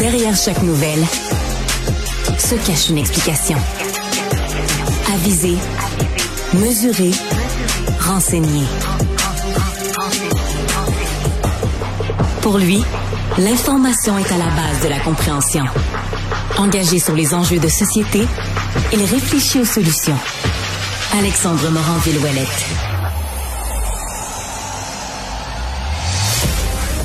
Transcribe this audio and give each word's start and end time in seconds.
Derrière 0.00 0.34
chaque 0.34 0.62
nouvelle 0.62 1.04
se 2.38 2.54
cache 2.54 2.88
une 2.88 2.96
explication. 2.96 3.58
Aviser, 5.12 5.58
mesurer, 6.54 7.10
renseigner. 8.00 8.64
Pour 12.40 12.56
lui, 12.56 12.82
l'information 13.36 14.16
est 14.16 14.32
à 14.32 14.38
la 14.38 14.46
base 14.46 14.80
de 14.82 14.88
la 14.88 15.00
compréhension. 15.00 15.66
Engagé 16.56 16.98
sur 16.98 17.14
les 17.14 17.34
enjeux 17.34 17.58
de 17.58 17.68
société, 17.68 18.26
il 18.94 19.04
réfléchit 19.04 19.60
aux 19.60 19.66
solutions. 19.66 20.18
Alexandre 21.18 21.68
Morand-Villouellette. 21.68 22.89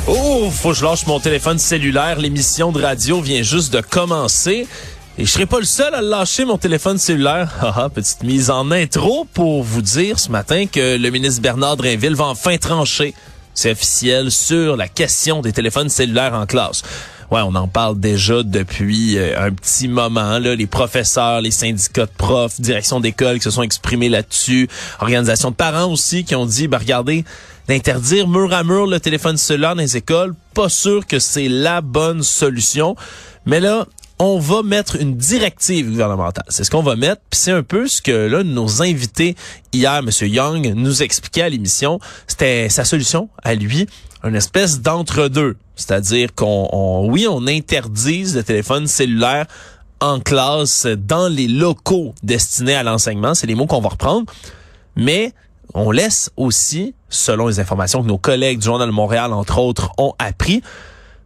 Oh, 0.07 0.51
faut 0.51 0.69
que 0.69 0.75
je 0.75 0.83
lâche 0.85 1.07
mon 1.07 1.19
téléphone 1.19 1.57
cellulaire. 1.57 2.19
L'émission 2.19 2.71
de 2.71 2.79
radio 2.79 3.21
vient 3.21 3.41
juste 3.41 3.73
de 3.73 3.81
commencer. 3.81 4.67
Et 5.17 5.25
je 5.25 5.31
serai 5.31 5.47
pas 5.47 5.57
le 5.57 5.65
seul 5.65 5.95
à 5.95 6.01
lâcher 6.01 6.45
mon 6.45 6.59
téléphone 6.59 6.99
cellulaire. 6.99 7.51
Haha, 7.59 7.89
petite 7.93 8.21
mise 8.21 8.51
en 8.51 8.69
intro 8.69 9.25
pour 9.33 9.63
vous 9.63 9.81
dire 9.81 10.19
ce 10.19 10.29
matin 10.29 10.67
que 10.67 10.97
le 10.97 11.09
ministre 11.09 11.41
Bernard 11.41 11.77
Drinville 11.77 12.13
va 12.13 12.25
enfin 12.25 12.57
trancher. 12.57 13.15
C'est 13.55 13.71
officiel 13.71 14.29
sur 14.29 14.75
la 14.75 14.87
question 14.87 15.41
des 15.41 15.53
téléphones 15.53 15.89
cellulaires 15.89 16.35
en 16.35 16.45
classe. 16.45 16.83
Ouais, 17.31 17.41
on 17.43 17.55
en 17.55 17.67
parle 17.67 17.99
déjà 17.99 18.43
depuis 18.43 19.17
euh, 19.17 19.47
un 19.47 19.51
petit 19.51 19.87
moment. 19.87 20.37
Là, 20.37 20.53
les 20.53 20.67
professeurs, 20.67 21.41
les 21.41 21.49
syndicats 21.49 22.05
de 22.05 22.11
profs, 22.15 22.61
direction 22.61 22.99
d'école 22.99 23.37
qui 23.37 23.45
se 23.45 23.51
sont 23.51 23.63
exprimés 23.63 24.09
là-dessus, 24.09 24.69
organisations 24.99 25.49
de 25.49 25.55
parents 25.55 25.91
aussi 25.91 26.23
qui 26.23 26.35
ont 26.35 26.45
dit, 26.45 26.67
bah 26.67 26.77
regardez, 26.77 27.25
d'interdire 27.67 28.27
mur 28.27 28.53
à 28.53 28.63
mur 28.63 28.85
le 28.85 28.99
téléphone 28.99 29.37
cellulaire 29.37 29.75
dans 29.75 29.81
les 29.81 29.97
écoles, 29.97 30.35
pas 30.53 30.69
sûr 30.69 31.05
que 31.05 31.19
c'est 31.19 31.47
la 31.47 31.81
bonne 31.81 32.23
solution. 32.23 32.95
Mais 33.45 33.59
là, 33.59 33.85
on 34.19 34.39
va 34.39 34.63
mettre 34.63 34.95
une 34.95 35.15
directive 35.17 35.89
gouvernementale. 35.89 36.45
C'est 36.49 36.63
ce 36.63 36.71
qu'on 36.71 36.83
va 36.83 36.95
mettre. 36.95 37.21
Puis 37.29 37.39
c'est 37.39 37.51
un 37.51 37.63
peu 37.63 37.87
ce 37.87 38.01
que 38.01 38.27
là 38.27 38.43
nos 38.43 38.81
invités 38.81 39.35
hier, 39.73 39.97
M. 39.97 40.09
Young, 40.21 40.73
nous 40.75 41.03
expliquait 41.03 41.41
à 41.41 41.49
l'émission. 41.49 41.99
C'était 42.27 42.69
sa 42.69 42.85
solution 42.85 43.29
à 43.43 43.55
lui, 43.55 43.87
une 44.23 44.35
espèce 44.35 44.81
d'entre-deux. 44.81 45.57
C'est-à-dire 45.75 46.33
qu'on, 46.33 47.07
oui, 47.09 47.27
on 47.29 47.45
interdise 47.47 48.35
le 48.35 48.43
téléphone 48.43 48.87
cellulaire 48.87 49.45
en 49.99 50.19
classe 50.19 50.85
dans 50.85 51.27
les 51.27 51.47
locaux 51.47 52.13
destinés 52.23 52.75
à 52.75 52.83
l'enseignement. 52.83 53.33
C'est 53.33 53.47
les 53.47 53.55
mots 53.55 53.67
qu'on 53.67 53.81
va 53.81 53.89
reprendre. 53.89 54.31
Mais 54.95 55.33
on 55.73 55.91
laisse 55.91 56.31
aussi, 56.37 56.93
selon 57.15 57.47
les 57.47 57.59
informations 57.59 58.01
que 58.01 58.07
nos 58.07 58.17
collègues 58.17 58.59
du 58.59 58.65
Journal 58.65 58.87
de 58.87 58.93
Montréal, 58.93 59.33
entre 59.33 59.59
autres, 59.59 59.91
ont 59.97 60.13
appris, 60.19 60.61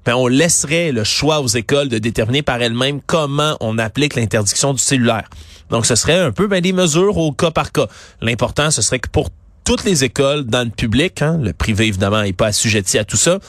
ben 0.06 0.16
on 0.16 0.28
laisserait 0.28 0.92
le 0.92 1.04
choix 1.04 1.42
aux 1.42 1.48
écoles 1.48 1.90
de 1.90 1.98
déterminer 1.98 2.42
par 2.42 2.62
elles-mêmes 2.62 3.02
comment 3.06 3.58
on 3.60 3.78
applique 3.78 4.16
l'interdiction 4.16 4.74
du 4.74 4.80
cellulaire. 4.80 5.30
Donc, 5.70 5.86
ce 5.86 5.96
serait 5.96 6.20
un 6.20 6.32
peu 6.32 6.48
ben, 6.48 6.62
des 6.62 6.74
mesures 6.74 7.18
au 7.18 7.32
cas 7.32 7.52
par 7.52 7.72
cas. 7.72 7.88
L'important, 8.22 8.72
ce 8.72 8.82
serait 8.82 9.00
que 9.00 9.10
pour 9.10 9.30
toutes 9.64 9.84
les 9.84 10.04
écoles 10.04 10.46
dans 10.46 10.64
le 10.64 10.72
public, 10.72 11.22
hein, 11.22 11.38
le 11.42 11.54
privé 11.54 11.88
évidemment 11.88 12.24
n'est 12.24 12.34
pas 12.34 12.48
assujetti 12.48 12.98
à 12.98 13.04
tout 13.04 13.18
ça, 13.18 13.40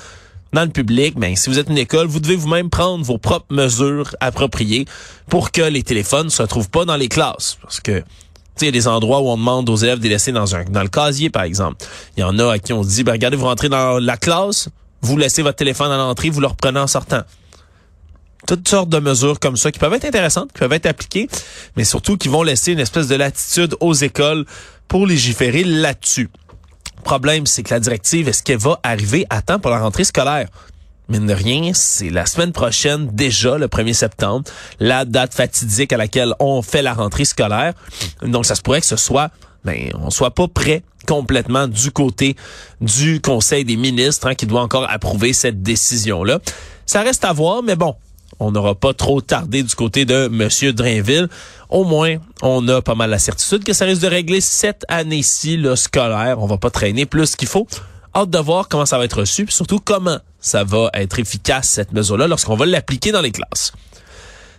dans 0.53 0.65
le 0.65 0.71
public, 0.71 1.17
ben, 1.17 1.37
si 1.37 1.49
vous 1.49 1.59
êtes 1.59 1.69
une 1.69 1.79
école, 1.79 2.09
vous 2.09 2.21
devez 2.21 2.37
vous-même 2.37 2.71
prendre 2.71 3.05
vos 3.05 3.19
propres 3.19 3.55
mesures 3.55 4.15
appropriées 4.21 4.85
pour 5.29 5.53
que 5.53 5.63
les 5.63 5.83
téléphones 5.83 6.27
ne 6.27 6.31
se 6.31 6.43
retrouvent 6.43 6.71
pas 6.71 6.85
dans 6.85 6.97
les 6.97 7.09
classes. 7.09 7.57
Parce 7.63 7.81
que 7.81 8.03
il 8.63 8.67
y 8.67 8.69
a 8.69 8.73
des 8.73 8.89
endroits 8.89 9.21
où 9.21 9.29
on 9.29 9.37
demande 9.37 9.69
aux 9.69 9.77
élèves 9.77 9.99
de 9.99 10.05
les 10.05 10.11
laisser 10.11 10.33
dans 10.33 10.55
un 10.55 10.65
dans 10.65 10.83
le 10.83 10.89
casier, 10.89 11.31
par 11.31 11.43
exemple. 11.43 11.85
Il 12.17 12.21
y 12.21 12.25
en 12.25 12.39
a 12.39 12.53
à 12.53 12.59
qui 12.59 12.73
on 12.73 12.83
dit, 12.83 13.05
ben, 13.05 13.13
regardez, 13.13 13.37
vous 13.37 13.47
rentrez 13.47 13.69
dans 13.69 13.99
la 13.99 14.17
classe, 14.17 14.69
vous 15.03 15.17
laissez 15.17 15.43
votre 15.43 15.57
téléphone 15.57 15.91
à 15.91 15.97
l'entrée, 15.97 16.31
vous 16.31 16.41
le 16.41 16.47
reprenez 16.47 16.81
en 16.81 16.87
sortant. 16.87 17.23
Toutes 18.47 18.69
sortes 18.69 18.89
de 18.89 18.99
mesures 18.99 19.39
comme 19.39 19.57
ça 19.57 19.71
qui 19.71 19.79
peuvent 19.79 19.93
être 19.93 20.05
intéressantes, 20.07 20.53
qui 20.53 20.59
peuvent 20.59 20.73
être 20.73 20.87
appliquées, 20.87 21.29
mais 21.77 21.85
surtout 21.85 22.17
qui 22.17 22.29
vont 22.29 22.43
laisser 22.43 22.73
une 22.73 22.81
espèce 22.81 23.07
de 23.07 23.15
latitude 23.15 23.77
aux 23.81 23.95
écoles 23.95 24.45
pour 24.89 25.07
légiférer 25.07 25.63
là-dessus. 25.63 26.31
Le 26.97 27.03
problème, 27.03 27.47
c'est 27.47 27.63
que 27.63 27.73
la 27.73 27.81
directive, 27.81 28.29
est-ce 28.29 28.43
qu'elle 28.43 28.59
va 28.59 28.81
arriver 28.83 29.27
à 29.31 29.41
temps 29.41 29.59
pour 29.59 29.71
la 29.71 29.79
rentrée 29.79 30.05
scolaire? 30.05 30.49
Mine 31.11 31.27
de 31.27 31.35
rien, 31.35 31.73
c'est 31.75 32.09
la 32.09 32.25
semaine 32.25 32.53
prochaine, 32.53 33.09
déjà 33.13 33.59
le 33.59 33.67
1er 33.67 33.95
septembre, 33.95 34.45
la 34.79 35.05
date 35.05 35.35
fatidique 35.35 35.93
à 35.93 35.97
laquelle 35.97 36.35
on 36.39 36.63
fait 36.63 36.83
la 36.83 36.95
rentrée 36.95 37.25
scolaire. 37.25 37.75
Donc, 38.23 38.47
ça 38.47 38.55
se 38.55 38.63
pourrait 38.63 38.81
que 38.81 38.87
ce 38.87 38.97
soit 38.97 39.31
ben, 39.65 39.91
on 40.01 40.11
soit 40.11 40.31
pas 40.31 40.49
prêt 40.49 40.83
complètement 41.07 41.67
du 41.67 41.91
côté 41.91 42.37
du 42.81 43.21
Conseil 43.21 43.65
des 43.65 43.77
ministres 43.77 44.29
hein, 44.29 44.35
qui 44.35 44.47
doit 44.47 44.63
encore 44.63 44.89
approuver 44.89 45.33
cette 45.33 45.63
décision-là. 45.63 46.39
Ça 46.87 47.03
reste 47.03 47.25
à 47.25 47.33
voir, 47.33 47.63
mais 47.63 47.77
bon, 47.77 47.97
on 48.39 48.53
n'aura 48.53 48.75
pas 48.75 48.95
trop 48.95 49.21
tardé 49.21 49.63
du 49.63 49.75
côté 49.75 50.05
de 50.05 50.29
Monsieur 50.29 50.73
Drainville. 50.73 51.29
Au 51.69 51.85
moins, 51.85 52.17
on 52.43 52.67
a 52.69 52.83
pas 52.83 52.95
mal 52.95 53.11
la 53.11 53.19
certitude 53.19 53.65
que 53.65 53.73
ça 53.73 53.85
risque 53.85 54.03
de 54.03 54.07
régler 54.07 54.41
cette 54.41 54.85
année-ci, 54.89 55.57
le 55.57 55.77
scolaire. 55.77 56.39
On 56.39 56.47
va 56.47 56.57
pas 56.57 56.71
traîner 56.71 57.05
plus 57.05 57.37
qu'il 57.37 57.49
faut. 57.49 57.67
Hâte 58.15 58.31
de 58.31 58.39
voir 58.39 58.69
comment 58.69 58.87
ça 58.87 58.99
va 58.99 59.05
être 59.05 59.21
reçu, 59.21 59.45
puis 59.45 59.55
surtout 59.55 59.79
comment 59.79 60.19
ça 60.41 60.65
va 60.65 60.91
être 60.95 61.19
efficace, 61.19 61.69
cette 61.69 61.93
mesure-là, 61.93 62.27
lorsqu'on 62.27 62.57
va 62.57 62.67
l'appliquer 62.67 63.13
dans 63.13 63.21
les 63.21 63.31
classes. 63.31 63.73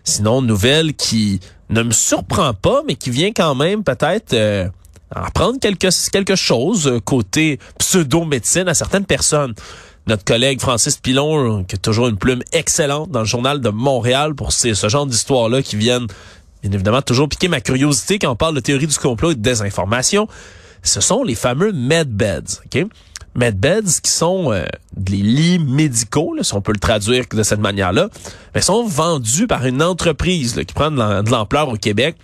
Sinon, 0.03 0.41
nouvelle 0.41 0.93
qui 0.93 1.39
ne 1.69 1.83
me 1.83 1.91
surprend 1.91 2.53
pas, 2.53 2.81
mais 2.87 2.95
qui 2.95 3.09
vient 3.09 3.31
quand 3.31 3.55
même 3.55 3.83
peut-être 3.83 4.33
euh, 4.33 4.67
apprendre 5.13 5.59
quelque, 5.59 5.87
quelque 6.11 6.35
chose 6.35 6.87
euh, 6.87 6.99
côté 6.99 7.59
pseudo-médecine 7.77 8.67
à 8.67 8.73
certaines 8.73 9.05
personnes. 9.05 9.53
Notre 10.07 10.23
collègue 10.23 10.59
Francis 10.59 10.97
Pilon, 10.97 11.63
qui 11.63 11.75
a 11.75 11.77
toujours 11.77 12.07
une 12.07 12.17
plume 12.17 12.41
excellente 12.53 13.11
dans 13.11 13.19
le 13.19 13.25
journal 13.25 13.61
de 13.61 13.69
Montréal 13.69 14.33
pour 14.33 14.51
ce 14.51 14.73
genre 14.89 15.05
d'histoires-là 15.05 15.61
qui 15.61 15.75
viennent 15.75 16.07
bien 16.61 16.71
évidemment 16.71 17.01
toujours 17.01 17.27
piquer 17.27 17.47
ma 17.47 17.61
curiosité 17.61 18.19
quand 18.19 18.31
on 18.31 18.35
parle 18.35 18.55
de 18.55 18.59
théorie 18.59 18.87
du 18.87 18.97
complot 18.97 19.31
et 19.31 19.35
de 19.35 19.41
désinformation. 19.41 20.27
Ce 20.83 21.01
sont 21.01 21.23
les 21.23 21.35
fameux 21.35 21.71
medbeds, 21.71 22.61
OK? 22.65 22.85
Medbeds 23.35 24.01
qui 24.03 24.11
sont 24.11 24.51
euh, 24.51 24.65
des 24.95 25.17
lits 25.17 25.59
médicaux, 25.59 26.35
si 26.41 26.53
on 26.53 26.61
peut 26.61 26.73
le 26.73 26.79
traduire 26.79 27.25
de 27.31 27.43
cette 27.43 27.59
manière-là, 27.59 28.09
mais 28.53 28.61
sont 28.61 28.85
vendus 28.85 29.47
par 29.47 29.65
une 29.65 29.81
entreprise 29.81 30.55
qui 30.55 30.73
prend 30.73 30.91
de 30.91 31.29
l'ampleur 31.29 31.69
au 31.69 31.75
Québec 31.75 32.17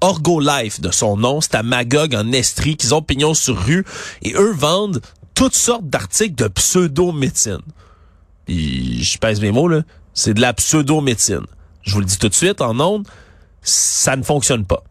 Orgolife 0.00 0.80
de 0.80 0.92
son 0.92 1.16
nom. 1.16 1.40
C'est 1.40 1.56
à 1.56 1.62
Magog 1.62 2.14
en 2.14 2.30
Estrie 2.32 2.76
qu'ils 2.76 2.94
ont 2.94 3.02
pignon 3.02 3.34
sur 3.34 3.58
rue 3.58 3.84
et 4.22 4.32
eux 4.34 4.52
vendent 4.52 5.00
toutes 5.34 5.56
sortes 5.56 5.88
d'articles 5.88 6.36
de 6.36 6.48
pseudo-médecine. 6.48 7.62
Je 8.48 9.18
pèse 9.18 9.40
mes 9.40 9.50
mots, 9.50 9.68
là. 9.68 9.82
C'est 10.14 10.34
de 10.34 10.40
la 10.40 10.52
pseudo-médecine. 10.52 11.46
Je 11.82 11.92
vous 11.94 12.00
le 12.00 12.06
dis 12.06 12.18
tout 12.18 12.28
de 12.28 12.34
suite, 12.34 12.60
en 12.60 12.78
ondes, 12.80 13.06
ça 13.62 14.16
ne 14.16 14.22
fonctionne 14.22 14.64
pas. 14.64 14.82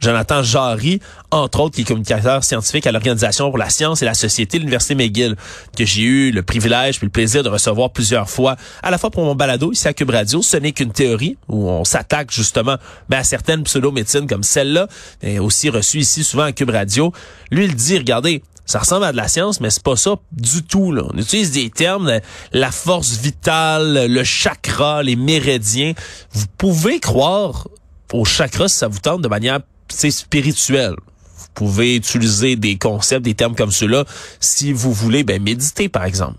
Jonathan 0.00 0.42
Jarry, 0.42 1.00
entre 1.30 1.60
autres, 1.60 1.74
qui 1.74 1.82
est 1.82 1.84
communicateur 1.84 2.44
scientifique 2.44 2.86
à 2.86 2.92
l'Organisation 2.92 3.48
pour 3.48 3.58
la 3.58 3.70
science 3.70 4.02
et 4.02 4.04
la 4.04 4.14
société 4.14 4.58
de 4.58 4.62
l'Université 4.62 4.94
McGill, 4.94 5.36
que 5.76 5.84
j'ai 5.84 6.02
eu 6.02 6.30
le 6.30 6.42
privilège 6.42 6.98
puis 6.98 7.06
le 7.06 7.10
plaisir 7.10 7.42
de 7.42 7.48
recevoir 7.48 7.90
plusieurs 7.90 8.28
fois, 8.28 8.56
à 8.82 8.90
la 8.90 8.98
fois 8.98 9.10
pour 9.10 9.24
mon 9.24 9.34
balado 9.34 9.72
ici 9.72 9.88
à 9.88 9.92
Cube 9.92 10.10
Radio. 10.10 10.42
Ce 10.42 10.56
n'est 10.56 10.72
qu'une 10.72 10.92
théorie 10.92 11.36
où 11.48 11.68
on 11.68 11.84
s'attaque 11.84 12.30
justement 12.30 12.76
ben, 13.08 13.18
à 13.18 13.24
certaines 13.24 13.62
pseudo-médecines 13.62 14.26
comme 14.26 14.42
celle-là, 14.42 14.88
et 15.22 15.38
aussi 15.38 15.70
reçue 15.70 15.98
ici 15.98 16.24
souvent 16.24 16.44
à 16.44 16.52
Cube 16.52 16.70
Radio. 16.70 17.12
Lui, 17.50 17.64
il 17.64 17.74
dit, 17.74 17.98
regardez, 17.98 18.42
ça 18.66 18.80
ressemble 18.80 19.04
à 19.04 19.12
de 19.12 19.16
la 19.16 19.28
science, 19.28 19.60
mais 19.60 19.70
c'est 19.70 19.82
pas 19.82 19.96
ça 19.96 20.16
du 20.32 20.64
tout. 20.64 20.92
Là. 20.92 21.02
On 21.12 21.18
utilise 21.18 21.52
des 21.52 21.70
termes, 21.70 22.20
la 22.52 22.70
force 22.72 23.12
vitale, 23.12 24.06
le 24.08 24.24
chakra, 24.24 25.02
les 25.04 25.16
méridiens. 25.16 25.92
Vous 26.32 26.46
pouvez 26.58 26.98
croire 26.98 27.68
au 28.12 28.24
chakra 28.24 28.68
si 28.68 28.76
ça 28.76 28.88
vous 28.88 28.98
tente 28.98 29.22
de 29.22 29.28
manière 29.28 29.60
c'est 29.88 30.10
spirituel. 30.10 30.94
Vous 31.36 31.46
pouvez 31.54 31.96
utiliser 31.96 32.56
des 32.56 32.76
concepts, 32.76 33.22
des 33.22 33.34
termes 33.34 33.54
comme 33.54 33.70
ceux-là 33.70 34.04
si 34.40 34.72
vous 34.72 34.92
voulez 34.92 35.24
ben, 35.24 35.42
méditer, 35.42 35.88
par 35.88 36.04
exemple. 36.04 36.38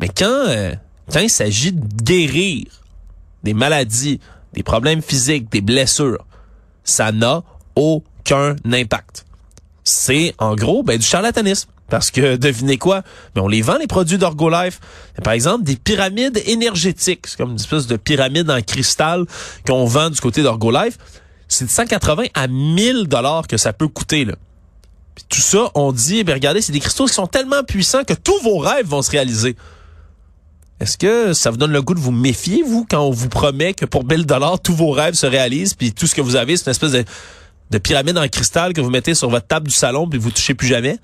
Mais 0.00 0.08
quand, 0.08 0.44
euh, 0.48 0.74
quand 1.12 1.20
il 1.20 1.30
s'agit 1.30 1.72
de 1.72 2.02
guérir 2.02 2.64
des 3.42 3.54
maladies, 3.54 4.20
des 4.52 4.62
problèmes 4.62 5.02
physiques, 5.02 5.50
des 5.50 5.60
blessures, 5.60 6.24
ça 6.84 7.12
n'a 7.12 7.42
aucun 7.74 8.56
impact. 8.70 9.24
C'est 9.84 10.34
en 10.38 10.54
gros 10.54 10.82
ben, 10.82 10.98
du 10.98 11.06
charlatanisme. 11.06 11.70
Parce 11.88 12.10
que 12.10 12.36
devinez 12.36 12.78
quoi? 12.78 13.02
Mais 13.34 13.40
on 13.40 13.48
les 13.48 13.62
vend, 13.62 13.76
les 13.78 13.86
produits 13.86 14.18
d'Orgolife. 14.18 14.80
Par 15.22 15.32
exemple, 15.32 15.64
des 15.64 15.76
pyramides 15.76 16.42
énergétiques. 16.46 17.26
C'est 17.26 17.36
comme 17.36 17.50
une 17.50 17.56
espèce 17.56 17.86
de 17.86 17.96
pyramide 17.96 18.50
en 18.50 18.60
cristal 18.60 19.24
qu'on 19.66 19.84
vend 19.84 20.10
du 20.10 20.20
côté 20.20 20.42
d'Orgolife 20.42 20.98
c'est 21.48 21.64
de 21.64 21.70
180 21.70 22.24
à 22.34 22.48
1000 22.48 23.06
dollars 23.06 23.46
que 23.46 23.56
ça 23.56 23.72
peut 23.72 23.88
coûter. 23.88 24.24
Là. 24.24 24.34
tout 25.28 25.40
ça, 25.40 25.70
on 25.74 25.92
dit, 25.92 26.24
ben 26.24 26.34
regardez, 26.34 26.60
c'est 26.60 26.72
des 26.72 26.80
cristaux 26.80 27.06
qui 27.06 27.14
sont 27.14 27.26
tellement 27.26 27.62
puissants 27.62 28.04
que 28.04 28.14
tous 28.14 28.40
vos 28.42 28.58
rêves 28.58 28.86
vont 28.86 29.02
se 29.02 29.10
réaliser. 29.10 29.56
Est-ce 30.78 30.98
que 30.98 31.32
ça 31.32 31.50
vous 31.50 31.56
donne 31.56 31.72
le 31.72 31.80
goût 31.80 31.94
de 31.94 32.00
vous 32.00 32.12
méfier, 32.12 32.62
vous, 32.62 32.86
quand 32.88 33.00
on 33.00 33.10
vous 33.10 33.30
promet 33.30 33.72
que 33.72 33.86
pour 33.86 34.04
1000 34.04 34.26
dollars, 34.26 34.60
tous 34.60 34.74
vos 34.74 34.90
rêves 34.90 35.14
se 35.14 35.26
réalisent, 35.26 35.74
puis 35.74 35.92
tout 35.92 36.06
ce 36.06 36.14
que 36.14 36.20
vous 36.20 36.36
avez, 36.36 36.56
c'est 36.56 36.66
une 36.66 36.72
espèce 36.72 36.92
de, 36.92 37.04
de, 37.70 37.78
pyramide 37.78 38.18
en 38.18 38.28
cristal 38.28 38.74
que 38.74 38.82
vous 38.82 38.90
mettez 38.90 39.14
sur 39.14 39.30
votre 39.30 39.46
table 39.46 39.68
du 39.68 39.74
salon, 39.74 40.06
puis 40.06 40.18
vous 40.18 40.30
touchez 40.30 40.52
plus 40.52 40.68
jamais? 40.68 40.98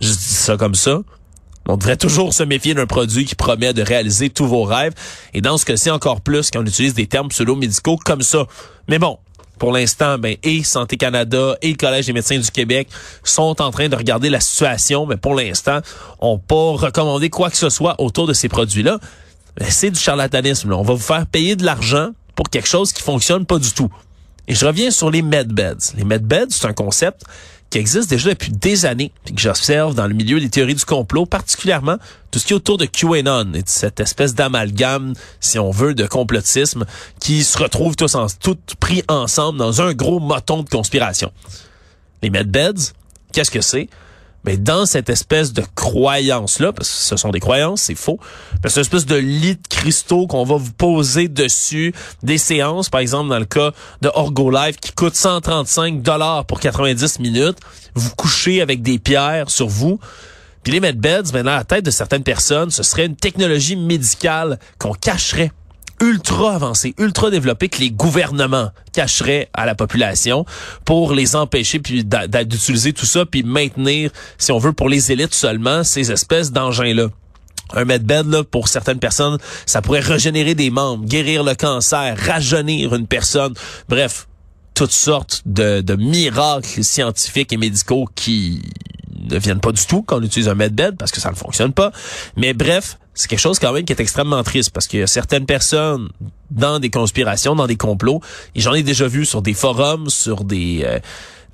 Je 0.00 0.08
dis 0.08 0.16
ça 0.18 0.56
comme 0.56 0.74
ça. 0.74 1.00
On 1.68 1.76
devrait 1.76 1.96
toujours 1.96 2.32
se 2.32 2.42
méfier 2.42 2.74
d'un 2.74 2.86
produit 2.86 3.24
qui 3.24 3.34
promet 3.34 3.72
de 3.72 3.82
réaliser 3.82 4.30
tous 4.30 4.46
vos 4.46 4.62
rêves. 4.62 4.92
Et 5.34 5.40
dans 5.40 5.58
ce 5.58 5.64
cas-ci, 5.64 5.90
encore 5.90 6.20
plus 6.20 6.50
quand 6.50 6.60
on 6.60 6.66
utilise 6.66 6.94
des 6.94 7.06
termes 7.06 7.28
pseudo-médicaux 7.28 7.96
comme 8.04 8.22
ça. 8.22 8.46
Mais 8.88 8.98
bon, 8.98 9.18
pour 9.58 9.72
l'instant, 9.72 10.18
ben, 10.18 10.36
et 10.42 10.62
Santé 10.62 10.96
Canada 10.96 11.56
et 11.62 11.70
le 11.70 11.76
Collège 11.76 12.06
des 12.06 12.12
médecins 12.12 12.38
du 12.38 12.50
Québec 12.50 12.88
sont 13.24 13.60
en 13.62 13.70
train 13.70 13.88
de 13.88 13.96
regarder 13.96 14.28
la 14.28 14.40
situation, 14.40 15.06
mais 15.06 15.16
pour 15.16 15.34
l'instant, 15.34 15.80
ont 16.20 16.38
pas 16.38 16.72
recommandé 16.72 17.30
quoi 17.30 17.50
que 17.50 17.56
ce 17.56 17.70
soit 17.70 18.00
autour 18.00 18.26
de 18.26 18.32
ces 18.32 18.48
produits-là. 18.48 18.98
C'est 19.68 19.90
du 19.90 19.98
charlatanisme. 19.98 20.72
On 20.72 20.82
va 20.82 20.94
vous 20.94 21.00
faire 21.00 21.26
payer 21.26 21.56
de 21.56 21.64
l'argent 21.64 22.10
pour 22.34 22.50
quelque 22.50 22.68
chose 22.68 22.92
qui 22.92 23.02
fonctionne 23.02 23.46
pas 23.46 23.58
du 23.58 23.72
tout. 23.72 23.90
Et 24.48 24.54
je 24.54 24.64
reviens 24.66 24.90
sur 24.90 25.10
les 25.10 25.22
medbeds. 25.22 25.94
Les 25.96 26.04
medbeds, 26.04 26.50
c'est 26.50 26.66
un 26.66 26.72
concept 26.72 27.22
qui 27.76 27.80
existe 27.80 28.08
déjà 28.08 28.30
depuis 28.30 28.52
des 28.52 28.86
années, 28.86 29.12
et 29.26 29.34
que 29.34 29.40
j'observe 29.40 29.94
dans 29.94 30.06
le 30.06 30.14
milieu 30.14 30.40
des 30.40 30.48
théories 30.48 30.74
du 30.74 30.84
complot, 30.86 31.26
particulièrement 31.26 31.98
tout 32.30 32.38
ce 32.38 32.46
qui 32.46 32.54
est 32.54 32.56
autour 32.56 32.78
de 32.78 32.86
QAnon 32.86 33.52
et 33.52 33.62
de 33.62 33.68
cette 33.68 34.00
espèce 34.00 34.34
d'amalgame, 34.34 35.12
si 35.40 35.58
on 35.58 35.70
veut, 35.70 35.92
de 35.92 36.06
complotisme 36.06 36.86
qui 37.20 37.44
se 37.44 37.58
retrouvent 37.58 37.94
tous, 37.94 38.14
en, 38.14 38.28
tous 38.40 38.56
pris 38.80 39.02
ensemble 39.08 39.58
dans 39.58 39.82
un 39.82 39.92
gros 39.92 40.20
moton 40.20 40.62
de 40.62 40.70
conspiration. 40.70 41.30
Les 42.22 42.30
medbeds, 42.30 42.94
qu'est-ce 43.32 43.50
que 43.50 43.60
c'est? 43.60 43.90
Mais 44.46 44.56
dans 44.56 44.86
cette 44.86 45.10
espèce 45.10 45.52
de 45.52 45.62
croyance-là, 45.74 46.72
parce 46.72 46.88
que 46.88 46.94
ce 46.94 47.16
sont 47.16 47.30
des 47.30 47.40
croyances, 47.40 47.82
c'est 47.82 47.96
faux, 47.96 48.18
parce 48.62 48.62
que 48.62 48.68
c'est 48.68 48.80
une 48.80 48.98
espèce 48.98 49.06
de 49.06 49.16
lit 49.16 49.56
de 49.56 49.68
cristaux 49.68 50.28
qu'on 50.28 50.44
va 50.44 50.56
vous 50.56 50.72
poser 50.72 51.26
dessus, 51.26 51.92
des 52.22 52.38
séances, 52.38 52.88
par 52.88 53.00
exemple 53.00 53.28
dans 53.28 53.40
le 53.40 53.44
cas 53.44 53.72
de 54.02 54.10
Orgo 54.14 54.50
Life, 54.50 54.76
qui 54.80 54.92
coûte 54.92 55.16
135 55.16 56.00
dollars 56.00 56.44
pour 56.44 56.60
90 56.60 57.18
minutes, 57.18 57.58
vous 57.94 58.14
couchez 58.14 58.62
avec 58.62 58.82
des 58.82 59.00
pierres 59.00 59.50
sur 59.50 59.66
vous. 59.66 59.98
Puis 60.62 60.72
les 60.72 60.80
medbeds, 60.80 61.32
maintenant, 61.32 61.52
à 61.52 61.58
la 61.58 61.64
tête 61.64 61.84
de 61.84 61.90
certaines 61.90 62.22
personnes, 62.22 62.70
ce 62.70 62.82
serait 62.82 63.06
une 63.06 63.16
technologie 63.16 63.76
médicale 63.76 64.58
qu'on 64.78 64.92
cacherait 64.92 65.52
ultra 66.00 66.54
avancé, 66.54 66.94
ultra 66.98 67.30
développé 67.30 67.68
que 67.68 67.78
les 67.78 67.90
gouvernements 67.90 68.70
cacheraient 68.92 69.48
à 69.52 69.66
la 69.66 69.74
population 69.74 70.44
pour 70.84 71.12
les 71.12 71.36
empêcher 71.36 71.78
puis 71.78 72.04
d'utiliser 72.04 72.92
tout 72.92 73.06
ça 73.06 73.26
puis 73.26 73.42
maintenir, 73.42 74.10
si 74.38 74.52
on 74.52 74.58
veut, 74.58 74.72
pour 74.72 74.88
les 74.88 75.12
élites 75.12 75.34
seulement, 75.34 75.84
ces 75.84 76.12
espèces 76.12 76.52
d'engins-là. 76.52 77.08
Un 77.74 77.84
medbed, 77.84 78.26
là, 78.26 78.44
pour 78.44 78.68
certaines 78.68 79.00
personnes, 79.00 79.38
ça 79.64 79.82
pourrait 79.82 80.00
régénérer 80.00 80.54
des 80.54 80.70
membres, 80.70 81.04
guérir 81.04 81.42
le 81.42 81.54
cancer, 81.54 82.16
rajeunir 82.16 82.94
une 82.94 83.08
personne. 83.08 83.54
Bref, 83.88 84.28
toutes 84.74 84.92
sortes 84.92 85.42
de, 85.46 85.80
de 85.80 85.96
miracles 85.96 86.84
scientifiques 86.84 87.52
et 87.52 87.56
médicaux 87.56 88.08
qui 88.14 88.62
ne 89.30 89.38
viennent 89.38 89.60
pas 89.60 89.72
du 89.72 89.84
tout 89.84 90.02
quand 90.02 90.18
on 90.18 90.22
utilise 90.22 90.48
un 90.48 90.54
medbed 90.54 90.96
parce 90.96 91.10
que 91.10 91.20
ça 91.20 91.30
ne 91.30 91.34
fonctionne 91.34 91.72
pas. 91.72 91.90
Mais 92.36 92.54
bref, 92.54 92.98
c'est 93.16 93.28
quelque 93.28 93.40
chose 93.40 93.58
quand 93.58 93.72
même 93.72 93.84
qui 93.84 93.92
est 93.92 94.00
extrêmement 94.00 94.42
triste 94.44 94.70
parce 94.70 94.86
qu'il 94.86 95.00
y 95.00 95.02
a 95.02 95.06
certaines 95.06 95.46
personnes 95.46 96.10
dans 96.50 96.78
des 96.78 96.90
conspirations, 96.90 97.56
dans 97.56 97.66
des 97.66 97.76
complots, 97.76 98.20
et 98.54 98.60
j'en 98.60 98.74
ai 98.74 98.82
déjà 98.82 99.08
vu 99.08 99.24
sur 99.24 99.42
des 99.42 99.54
forums, 99.54 100.08
sur 100.10 100.44
des 100.44 100.82
euh, 100.84 101.00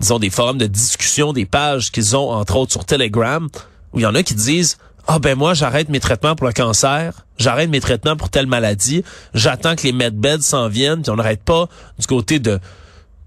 disons 0.01 0.19
des 0.19 0.29
forums 0.29 0.59
de 0.59 0.67
discussion, 0.67 1.33
des 1.33 1.47
pages 1.47 1.93
qu'ils 1.93 2.17
ont 2.17 2.31
entre 2.31 2.57
autres 2.57 2.73
sur 2.73 2.85
Telegram, 2.85 3.49
où 3.93 4.01
il 4.01 4.03
y 4.03 4.07
en 4.07 4.15
a 4.15 4.23
qui 4.23 4.35
disent 4.35 4.77
ah 5.07 5.19
ben 5.19 5.39
moi 5.39 5.55
j'arrête 5.55 5.89
mes 5.89 6.01
traitements 6.01 6.35
pour 6.35 6.49
le 6.49 6.53
cancer, 6.53 7.25
j'arrête 7.39 7.71
mes 7.71 7.81
traitements 7.81 8.17
pour 8.17 8.29
telle 8.29 8.47
maladie, 8.47 9.05
j'attends 9.33 9.77
que 9.77 9.85
les 9.85 9.93
medbeds 9.93 10.43
s'en 10.43 10.69
viennent, 10.69 11.03
puis 11.03 11.11
on 11.11 11.17
n'arrête 11.17 11.43
pas 11.43 11.69
du 11.99 12.07
côté 12.07 12.41
de 12.41 12.59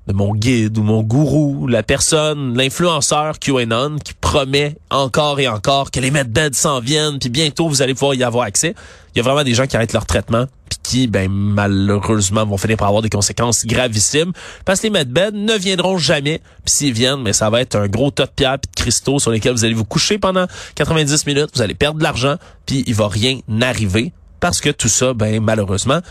de 0.07 0.13
mon 0.13 0.33
guide 0.35 0.77
ou 0.77 0.83
mon 0.83 1.01
gourou, 1.01 1.67
la 1.67 1.83
personne, 1.83 2.55
l'influenceur 2.55 3.39
QAnon 3.39 3.97
qui 4.03 4.13
promet 4.13 4.77
encore 4.89 5.39
et 5.39 5.47
encore 5.47 5.89
que 5.89 5.99
les 5.99 6.11
medbeds 6.11 6.53
s'en 6.53 6.79
viennent, 6.79 7.17
puis 7.17 7.29
bientôt 7.29 7.67
vous 7.67 7.81
allez 7.81 7.93
pouvoir 7.93 8.13
y 8.13 8.23
avoir 8.23 8.45
accès. 8.45 8.75
Il 9.13 9.17
y 9.17 9.21
a 9.21 9.23
vraiment 9.23 9.43
des 9.43 9.53
gens 9.53 9.65
qui 9.65 9.75
arrêtent 9.75 9.93
leur 9.93 10.05
traitement, 10.05 10.45
puis 10.69 10.79
qui, 10.83 11.07
ben 11.07 11.31
malheureusement, 11.31 12.45
vont 12.45 12.57
finir 12.57 12.77
par 12.77 12.87
avoir 12.87 13.01
des 13.01 13.09
conséquences 13.09 13.65
gravissimes, 13.65 14.31
parce 14.63 14.79
que 14.79 14.87
les 14.87 14.91
medbeds 14.91 15.31
ne 15.33 15.53
viendront 15.53 15.97
jamais, 15.97 16.39
puis 16.65 16.75
s'ils 16.75 16.93
viennent, 16.93 17.21
mais 17.21 17.33
ça 17.33 17.49
va 17.49 17.61
être 17.61 17.75
un 17.75 17.87
gros 17.87 18.11
tas 18.11 18.25
de 18.25 18.31
pierres 18.31 18.59
puis 18.59 18.69
de 18.75 18.81
cristaux 18.81 19.17
sur 19.17 19.31
lesquels 19.31 19.53
vous 19.53 19.65
allez 19.65 19.73
vous 19.73 19.85
coucher 19.85 20.19
pendant 20.19 20.45
90 20.75 21.25
minutes, 21.25 21.49
vous 21.55 21.61
allez 21.61 21.73
perdre 21.73 21.97
de 21.97 22.03
l'argent, 22.03 22.35
puis 22.65 22.83
il 22.85 22.93
va 22.93 23.07
rien 23.07 23.39
arriver, 23.61 24.13
parce 24.39 24.61
que 24.61 24.69
tout 24.69 24.89
ça, 24.89 25.13
ben 25.13 25.41
malheureusement, 25.41 26.01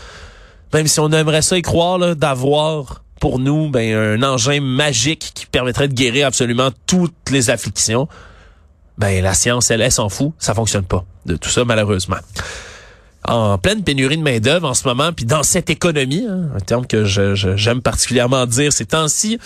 même 0.73 0.87
si 0.87 0.99
on 0.99 1.09
aimerait 1.11 1.43
ça 1.43 1.57
y 1.57 1.61
croire, 1.61 2.15
d'avoir 2.17 3.04
pour 3.19 3.39
nous 3.39 3.69
ben, 3.69 3.95
un 3.95 4.23
engin 4.23 4.61
magique 4.61 5.31
qui 5.33 5.45
permettrait 5.45 5.87
de 5.87 5.93
guérir 5.93 6.27
absolument 6.27 6.69
toutes 6.87 7.29
les 7.31 7.49
afflictions. 7.49 8.07
Ben 8.97 9.23
la 9.23 9.33
science, 9.33 9.71
elle, 9.71 9.81
elle 9.81 9.91
s'en 9.91 10.09
fout, 10.09 10.33
ça 10.39 10.53
fonctionne 10.53 10.85
pas. 10.85 11.05
De 11.25 11.35
tout 11.35 11.49
ça, 11.49 11.65
malheureusement. 11.65 12.17
En 13.27 13.57
pleine 13.57 13.83
pénurie 13.83 14.17
de 14.17 14.21
main 14.21 14.39
d'œuvre 14.39 14.69
en 14.69 14.75
ce 14.75 14.87
moment, 14.87 15.11
puis 15.11 15.25
dans 15.25 15.41
cette 15.41 15.69
économie, 15.69 16.25
hein, 16.29 16.49
un 16.55 16.59
terme 16.59 16.85
que 16.85 17.03
j'aime 17.05 17.81
particulièrement 17.81 18.45
dire 18.45 18.71
ces 18.71 18.85
temps-ci, 18.85 19.39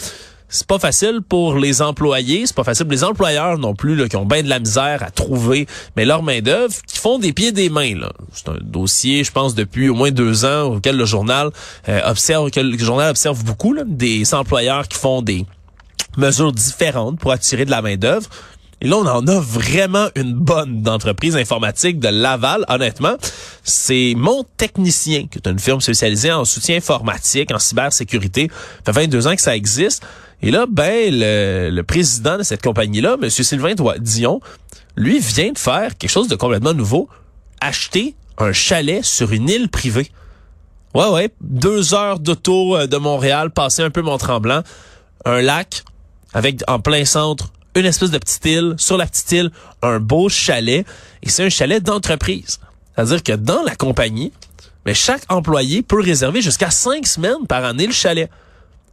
c'est 0.49 0.67
pas 0.67 0.79
facile 0.79 1.21
pour 1.27 1.57
les 1.57 1.81
employés, 1.81 2.45
c'est 2.45 2.55
pas 2.55 2.63
facile 2.63 2.85
pour 2.85 2.93
les 2.93 3.03
employeurs 3.03 3.57
non 3.57 3.75
plus, 3.75 3.95
là, 3.95 4.09
qui 4.09 4.15
ont 4.15 4.25
bien 4.25 4.41
de 4.41 4.49
la 4.49 4.59
misère 4.59 5.03
à 5.03 5.11
trouver 5.11 5.67
mais 5.95 6.05
leur 6.05 6.23
main 6.23 6.41
d'œuvre, 6.41 6.73
qui 6.87 6.97
font 6.97 7.19
des 7.19 7.33
pieds 7.33 7.51
des 7.51 7.69
mains. 7.69 7.93
C'est 8.33 8.49
un 8.49 8.57
dossier, 8.61 9.23
je 9.23 9.31
pense, 9.31 9.55
depuis 9.55 9.89
au 9.89 9.95
moins 9.95 10.11
deux 10.11 10.45
ans 10.45 10.63
auquel 10.63 10.97
le 10.97 11.05
journal 11.05 11.51
euh, 11.87 12.01
observe, 12.05 12.49
le 12.55 12.77
journal 12.77 13.11
observe 13.11 13.43
beaucoup 13.43 13.75
des 13.85 14.33
employeurs 14.33 14.87
qui 14.87 14.97
font 14.97 15.21
des 15.21 15.45
mesures 16.17 16.51
différentes 16.51 17.19
pour 17.19 17.31
attirer 17.31 17.65
de 17.65 17.71
la 17.71 17.81
main 17.81 17.95
d'œuvre. 17.95 18.29
Et 18.81 18.87
là, 18.87 18.95
on 18.95 19.05
en 19.05 19.27
a 19.27 19.39
vraiment 19.39 20.07
une 20.15 20.33
bonne 20.33 20.81
d'entreprise 20.81 21.35
informatique 21.35 21.99
de 21.99 22.07
Laval. 22.07 22.63
Honnêtement, 22.69 23.15
c'est 23.63 24.13
Mon 24.15 24.45
Technicien, 24.55 25.27
qui 25.29 25.37
est 25.37 25.47
une 25.47 25.59
firme 25.59 25.81
spécialisée 25.81 26.31
en 26.31 26.45
soutien 26.45 26.77
informatique, 26.77 27.51
en 27.53 27.59
cybersécurité. 27.59 28.49
Ça 28.85 28.93
fait 28.93 29.01
22 29.01 29.27
ans 29.27 29.35
que 29.35 29.41
ça 29.41 29.55
existe. 29.55 30.03
Et 30.41 30.51
là, 30.51 30.65
ben, 30.69 31.09
le, 31.11 31.81
président 31.81 32.37
de 32.37 32.43
cette 32.43 32.61
compagnie-là, 32.61 33.17
M. 33.21 33.29
Sylvain 33.29 33.73
Dion, 33.99 34.39
lui 34.95 35.19
vient 35.19 35.51
de 35.51 35.57
faire 35.57 35.97
quelque 35.97 36.09
chose 36.09 36.27
de 36.27 36.35
complètement 36.35 36.73
nouveau, 36.73 37.09
acheter 37.61 38.15
un 38.37 38.53
chalet 38.53 39.03
sur 39.03 39.31
une 39.31 39.49
île 39.49 39.69
privée. 39.69 40.11
Ouais, 40.95 41.09
ouais, 41.09 41.29
deux 41.41 41.93
heures 41.93 42.19
d'auto 42.19 42.75
euh, 42.75 42.87
de 42.87 42.97
Montréal, 42.97 43.51
passer 43.51 43.83
un 43.83 43.91
peu 43.91 44.01
Mont-Tremblant, 44.01 44.63
un 45.25 45.41
lac 45.41 45.83
avec 46.33 46.63
en 46.67 46.79
plein 46.79 47.05
centre 47.05 47.51
une 47.75 47.85
espèce 47.85 48.11
de 48.11 48.17
petite 48.17 48.45
île, 48.45 48.75
sur 48.77 48.97
la 48.97 49.05
petite 49.05 49.31
île, 49.31 49.51
un 49.81 49.99
beau 49.99 50.29
chalet, 50.29 50.85
et 51.23 51.29
c'est 51.29 51.43
un 51.45 51.49
chalet 51.49 51.81
d'entreprise. 51.81 52.59
C'est-à-dire 52.95 53.23
que 53.23 53.33
dans 53.33 53.63
la 53.63 53.75
compagnie, 53.75 54.31
mais 54.85 54.93
ben, 54.93 54.95
chaque 54.95 55.21
employé 55.29 55.81
peut 55.81 56.01
réserver 56.01 56.41
jusqu'à 56.41 56.71
cinq 56.71 57.05
semaines 57.05 57.47
par 57.47 57.63
année 57.63 57.85
le 57.85 57.93
chalet 57.93 58.29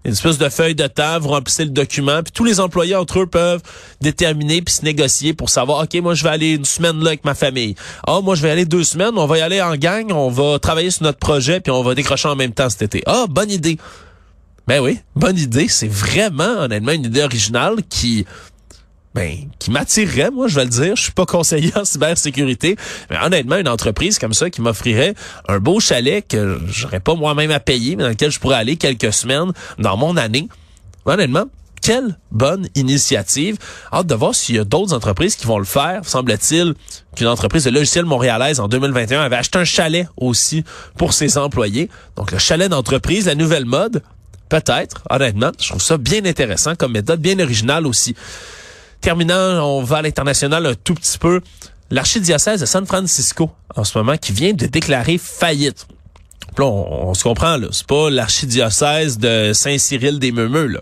une 0.07 0.13
espèce 0.13 0.39
de 0.39 0.49
feuille 0.49 0.77
de 0.77 0.87
temps, 0.87 1.19
vous 1.19 1.31
remplissez 1.31 1.65
le 1.65 1.71
document, 1.71 2.23
puis 2.23 2.33
tous 2.33 2.45
les 2.45 2.61
employés 2.61 2.95
entre 2.95 3.21
eux 3.21 3.27
peuvent 3.27 3.61
déterminer 4.01 4.63
puis 4.63 4.73
se 4.73 4.85
négocier 4.85 5.35
pour 5.35 5.51
savoir, 5.51 5.83
OK, 5.83 5.95
moi 6.01 6.15
je 6.15 6.23
vais 6.23 6.31
aller 6.31 6.53
une 6.53 6.65
semaine 6.65 7.01
là 7.01 7.09
avec 7.09 7.25
ma 7.25 7.35
famille. 7.35 7.75
Ah, 8.07 8.21
moi 8.23 8.37
je 8.37 8.43
vais 8.43 8.51
aller 8.51 8.65
deux 8.65 8.85
semaines, 8.85 9.13
on 9.17 9.27
va 9.27 9.39
y 9.39 9.41
aller 9.41 9.61
en 9.61 9.75
gang, 9.75 10.13
on 10.13 10.31
va 10.31 10.61
travailler 10.61 10.93
sur 10.93 11.03
notre 11.03 11.19
projet, 11.19 11.61
puis 11.61 11.73
on 11.73 11.83
va 11.83 11.97
décrocher 11.97 12.29
en 12.29 12.37
même 12.37 12.53
temps 12.53 12.71
cet 12.71 12.83
été. 12.83 13.03
Ah, 13.07 13.27
bonne 13.29 13.51
idée. 13.51 13.79
Ben 14.69 14.81
oui, 14.81 14.99
bonne 15.15 15.39
idée. 15.39 15.67
C'est 15.69 15.91
vraiment, 15.91 16.61
honnêtement, 16.61 16.93
une 16.93 17.05
idée 17.05 17.23
originale 17.23 17.77
qui 17.89 18.27
ben, 19.17 19.49
qui 19.59 19.71
m'attirerait, 19.71 20.31
moi, 20.31 20.47
je 20.47 20.57
vais 20.57 20.65
le 20.65 20.71
dire. 20.71 20.95
Je 20.95 21.05
suis 21.05 21.13
pas 21.13 21.25
conseiller 21.25 21.73
en 21.75 21.87
cybersécurité, 21.87 22.77
mais 23.09 23.17
honnêtement, 23.25 23.57
une 23.57 23.69
entreprise 23.69 24.19
comme 24.19 24.35
ça 24.35 24.51
qui 24.51 24.61
m'offrirait 24.61 25.15
un 25.49 25.59
beau 25.59 25.81
chalet 25.81 26.23
que 26.29 26.61
j'aurais 26.69 27.01
pas 27.01 27.15
moi-même 27.15 27.51
à 27.51 27.59
payer, 27.59 27.97
mais 27.97 28.03
dans 28.03 28.11
lequel 28.11 28.31
je 28.31 28.39
pourrais 28.39 28.57
aller 28.57 28.77
quelques 28.77 29.15
semaines 29.15 29.53
dans 29.79 29.97
mon 29.97 30.19
année. 30.19 30.51
Honnêtement, 31.07 31.47
quelle 31.81 32.19
bonne 32.31 32.69
initiative. 32.75 33.57
Hâte 33.91 34.07
de 34.07 34.15
voir 34.15 34.35
s'il 34.35 34.57
y 34.57 34.59
a 34.59 34.65
d'autres 34.65 34.93
entreprises 34.93 35.35
qui 35.35 35.47
vont 35.47 35.59
le 35.59 35.65
faire. 35.65 36.03
Semble-t-il 36.05 36.75
qu'une 37.17 37.29
entreprise 37.29 37.65
de 37.65 37.71
logiciel 37.71 38.05
montréalaise 38.05 38.61
en 38.61 38.69
2021 38.69 39.23
avait 39.23 39.37
acheté 39.37 39.59
un 39.59 39.65
chalet 39.65 40.09
aussi 40.19 40.63
pour 40.99 41.15
ses 41.15 41.39
employés. 41.39 41.89
Donc, 42.17 42.33
le 42.33 42.39
chalet 42.39 42.69
d'entreprise, 42.69 43.25
la 43.25 43.35
nouvelle 43.35 43.65
mode, 43.65 44.03
peut-être, 44.51 45.05
honnêtement, 45.09 45.53
je 45.59 45.69
trouve 45.71 45.83
ça 45.83 45.97
bien 45.97 46.23
intéressant 46.27 46.75
comme 46.75 46.93
méthode, 46.93 47.21
bien 47.21 47.39
originale 47.39 47.87
aussi. 47.87 48.15
Terminant, 49.01 49.65
on 49.65 49.83
va 49.83 49.99
à 49.99 50.03
l'international 50.03 50.67
un 50.67 50.75
tout 50.75 50.95
petit 50.95 51.19
peu. 51.19 51.41
L'archidiocèse 51.91 52.61
de 52.61 52.67
San 52.67 52.85
Francisco, 52.87 53.51
en 53.77 53.85
ce 53.85 53.97
moment, 53.97 54.17
qui 54.17 54.33
vient 54.33 54.53
de 54.53 54.67
déclarer 54.67 55.19
faillite. 55.19 55.87
Là, 56.59 56.65
on, 56.65 57.15
se 57.15 57.23
comprend, 57.23 57.57
là. 57.57 57.69
C'est 57.71 57.87
pas 57.87 58.11
l'archidiocèse 58.11 59.19
de 59.19 59.53
Saint-Cyril 59.53 60.19
des 60.19 60.33
Meumeux, 60.33 60.67
là. 60.67 60.81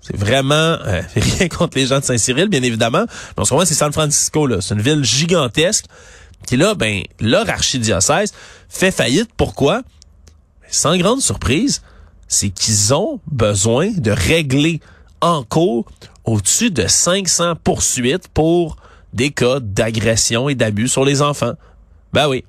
C'est 0.00 0.16
vraiment 0.16 0.54
euh, 0.54 1.02
rien 1.16 1.48
contre 1.48 1.76
les 1.76 1.86
gens 1.86 2.00
de 2.00 2.04
Saint-Cyril, 2.04 2.48
bien 2.48 2.62
évidemment. 2.62 3.04
Mais 3.06 3.42
on 3.42 3.44
se 3.44 3.50
comprend, 3.50 3.66
c'est 3.66 3.74
San 3.74 3.92
Francisco, 3.92 4.46
là. 4.46 4.60
C'est 4.60 4.74
une 4.74 4.82
ville 4.82 5.04
gigantesque. 5.04 5.86
Qui 6.46 6.56
là, 6.56 6.74
ben, 6.74 7.02
leur 7.20 7.48
archidiocèse 7.48 8.32
fait 8.68 8.90
faillite. 8.90 9.30
Pourquoi? 9.36 9.82
Sans 10.68 10.96
grande 10.96 11.20
surprise, 11.20 11.82
c'est 12.28 12.50
qu'ils 12.50 12.94
ont 12.94 13.20
besoin 13.30 13.90
de 13.90 14.10
régler 14.10 14.80
en 15.20 15.42
cours 15.42 15.86
au-dessus 16.26 16.70
de 16.70 16.86
500 16.86 17.54
poursuites 17.62 18.28
pour 18.28 18.76
des 19.12 19.30
cas 19.30 19.60
d'agression 19.60 20.48
et 20.48 20.54
d'abus 20.54 20.88
sur 20.88 21.04
les 21.04 21.22
enfants. 21.22 21.54
Ben 22.12 22.28
oui 22.28 22.44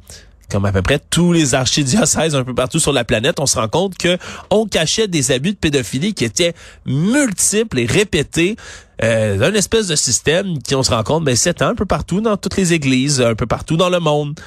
comme 0.50 0.65
à 0.65 0.72
peu 0.72 0.81
près 0.81 1.00
tous 1.00 1.34
les 1.34 1.55
archidiocèses 1.55 2.36
un 2.36 2.43
peu 2.43 2.55
partout 2.55 2.79
sur 2.79 2.93
la 2.93 3.03
planète, 3.03 3.39
on 3.39 3.46
se 3.46 3.57
rend 3.57 3.67
compte 3.67 3.98
que 3.98 4.17
on 4.50 4.65
cachait 4.65 5.07
des 5.07 5.31
abus 5.31 5.51
de 5.51 5.57
pédophilie 5.57 6.13
qui 6.13 6.24
étaient 6.24 6.53
multiples 6.86 7.79
et 7.79 7.86
répétés 7.86 8.55
euh, 9.03 9.38
d'un 9.38 9.53
espèce 9.53 9.88
de 9.88 9.96
système 9.96 10.60
qui, 10.60 10.74
on 10.74 10.84
se 10.84 10.91
rend 10.91 11.03
compte, 11.03 11.24
ben, 11.24 11.36
c'est 11.36 11.62
un 11.62 11.75
peu 11.75 11.86
partout 11.86 12.22
dans 12.22 12.38
toutes 12.38 12.57
les 12.57 12.74
églises, 12.74 13.22
un 13.22 13.36
peu 13.36 13.46
partout 13.46 13.77
dans 13.77 13.89
le 13.89 14.00
monde. 14.00 14.39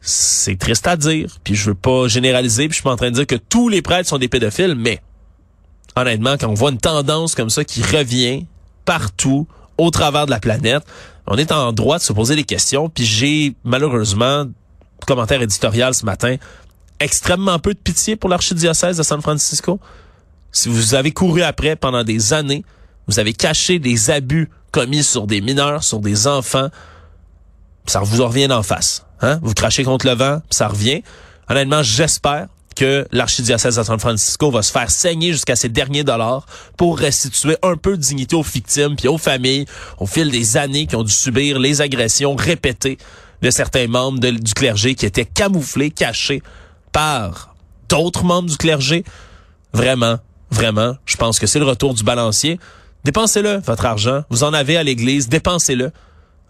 C'est 0.00 0.58
triste 0.58 0.86
à 0.86 0.96
dire, 0.96 1.38
puis 1.44 1.54
je 1.54 1.70
veux 1.70 1.74
pas 1.74 2.08
généraliser, 2.08 2.64
puis 2.68 2.72
je 2.72 2.74
suis 2.76 2.82
pas 2.82 2.92
en 2.92 2.96
train 2.96 3.10
de 3.10 3.14
dire 3.14 3.26
que 3.26 3.36
tous 3.36 3.70
les 3.70 3.80
prêtres 3.80 4.08
sont 4.08 4.18
des 4.18 4.28
pédophiles, 4.28 4.74
mais 4.74 5.00
honnêtement, 5.96 6.36
quand 6.38 6.48
on 6.48 6.54
voit 6.54 6.70
une 6.70 6.78
tendance 6.78 7.34
comme 7.34 7.50
ça 7.50 7.64
qui 7.64 7.82
revient 7.82 8.46
partout, 8.84 9.46
au 9.78 9.90
travers 9.90 10.26
de 10.26 10.30
la 10.30 10.40
planète, 10.40 10.84
on 11.26 11.36
est 11.36 11.52
en 11.52 11.72
droit 11.72 11.98
de 11.98 12.02
se 12.02 12.12
poser 12.12 12.36
des 12.36 12.44
questions, 12.44 12.88
puis 12.88 13.04
j'ai 13.04 13.54
malheureusement 13.64 14.44
commentaire 15.06 15.42
éditorial 15.42 15.94
ce 15.94 16.04
matin, 16.04 16.36
extrêmement 17.00 17.58
peu 17.58 17.74
de 17.74 17.78
pitié 17.78 18.16
pour 18.16 18.30
l'archidiocèse 18.30 18.96
de 18.96 19.02
San 19.02 19.20
Francisco. 19.20 19.80
Si 20.52 20.68
vous 20.68 20.94
avez 20.94 21.10
couru 21.10 21.42
après 21.42 21.76
pendant 21.76 22.04
des 22.04 22.32
années, 22.32 22.64
vous 23.06 23.18
avez 23.18 23.32
caché 23.32 23.78
des 23.78 24.10
abus 24.10 24.48
commis 24.70 25.02
sur 25.02 25.26
des 25.26 25.40
mineurs, 25.40 25.84
sur 25.84 26.00
des 26.00 26.26
enfants, 26.26 26.68
ça 27.86 28.00
vous 28.00 28.24
revient 28.24 28.50
en 28.50 28.62
face. 28.62 29.04
Hein? 29.20 29.38
Vous 29.42 29.52
crachez 29.54 29.84
contre 29.84 30.06
le 30.06 30.14
vent, 30.14 30.40
ça 30.50 30.68
revient. 30.68 31.02
Honnêtement, 31.48 31.82
j'espère 31.82 32.48
que 32.74 33.06
l'archidiocèse 33.12 33.76
de 33.76 33.82
San 33.82 33.98
Francisco 33.98 34.50
va 34.50 34.62
se 34.62 34.72
faire 34.72 34.90
saigner 34.90 35.32
jusqu'à 35.32 35.56
ses 35.56 35.68
derniers 35.68 36.04
dollars 36.04 36.46
pour 36.76 36.98
restituer 36.98 37.56
un 37.62 37.76
peu 37.76 37.96
de 37.96 38.02
dignité 38.02 38.36
aux 38.36 38.42
victimes 38.42 38.96
puis 38.96 39.08
aux 39.08 39.18
familles 39.18 39.66
au 39.98 40.06
fil 40.06 40.30
des 40.30 40.56
années 40.56 40.86
qui 40.86 40.96
ont 40.96 41.02
dû 41.02 41.12
subir 41.12 41.58
les 41.58 41.80
agressions 41.80 42.34
répétées 42.34 42.98
de 43.42 43.50
certains 43.50 43.86
membres 43.86 44.18
du 44.18 44.54
clergé 44.54 44.94
qui 44.94 45.06
étaient 45.06 45.24
camouflés, 45.24 45.90
cachés 45.90 46.42
par 46.92 47.54
d'autres 47.88 48.24
membres 48.24 48.48
du 48.48 48.56
clergé. 48.56 49.04
Vraiment, 49.72 50.18
vraiment, 50.50 50.96
je 51.04 51.16
pense 51.16 51.38
que 51.38 51.46
c'est 51.46 51.58
le 51.58 51.64
retour 51.66 51.94
du 51.94 52.04
balancier. 52.04 52.58
Dépensez-le, 53.04 53.58
votre 53.58 53.84
argent. 53.84 54.22
Vous 54.30 54.44
en 54.44 54.54
avez 54.54 54.76
à 54.76 54.82
l'église, 54.82 55.28
dépensez-le. 55.28 55.92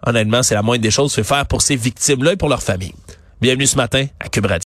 Honnêtement, 0.05 0.43
c'est 0.43 0.55
la 0.55 0.61
moindre 0.61 0.83
des 0.83 0.91
choses, 0.91 1.13
fait 1.13 1.23
faire 1.23 1.45
pour 1.45 1.61
ces 1.61 1.75
victimes-là 1.75 2.33
et 2.33 2.37
pour 2.37 2.49
leur 2.49 2.63
famille. 2.63 2.93
Bienvenue 3.41 3.67
ce 3.67 3.75
matin 3.75 4.05
à 4.19 4.29
Cube 4.29 4.47